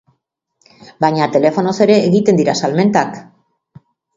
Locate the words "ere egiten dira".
1.87-2.59